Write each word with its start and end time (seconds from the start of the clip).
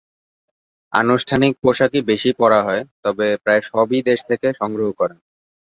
আনুষ্ঠানিক 0.93 1.53
পোশাকই 1.63 2.01
বেশি 2.01 2.31
পরা 2.37 2.59
হয়, 2.63 2.83
তবে 3.03 3.27
প্রায় 3.43 3.61
সবই 3.61 3.99
দেশ 4.01 4.19
থেকে 4.29 4.47
সংগ্রহ 4.59 4.89
করেন। 4.91 5.17